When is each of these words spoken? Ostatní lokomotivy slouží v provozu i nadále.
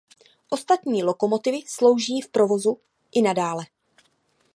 Ostatní 0.49 1.03
lokomotivy 1.03 1.59
slouží 1.67 2.21
v 2.21 2.29
provozu 2.31 2.79
i 3.11 3.21
nadále. 3.21 3.63